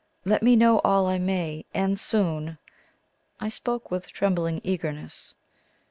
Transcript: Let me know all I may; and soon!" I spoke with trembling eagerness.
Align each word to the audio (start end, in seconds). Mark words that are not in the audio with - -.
Let 0.25 0.41
me 0.41 0.55
know 0.55 0.79
all 0.79 1.05
I 1.05 1.19
may; 1.19 1.63
and 1.75 1.99
soon!" 1.99 2.57
I 3.39 3.49
spoke 3.49 3.91
with 3.91 4.11
trembling 4.11 4.59
eagerness. 4.63 5.35